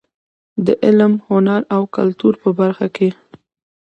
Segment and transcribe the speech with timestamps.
[0.65, 3.09] د علم، هنر او کلتور په برخه کې.